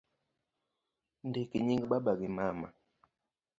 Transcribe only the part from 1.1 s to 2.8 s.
Ndik nying baba gi mama